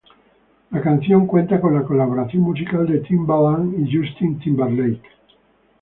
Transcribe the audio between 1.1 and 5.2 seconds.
cuenta con la colaboración musical de Timbaland y Justin Timberlake.